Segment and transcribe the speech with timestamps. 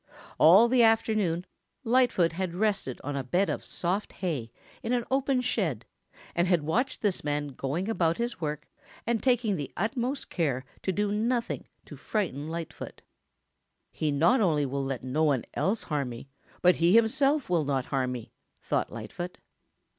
[0.39, 1.45] All the afternoon
[1.83, 5.85] Lightfoot had rested on a bed of soft hay in an open shed
[6.33, 8.67] and had watched this man going about his work
[9.05, 13.03] and taking the utmost care to do nothing to frighten Lightfoot.
[13.91, 16.27] "He not only will let no one else harm me,
[16.63, 19.37] but he himself will not harm me," thought Lightfoot.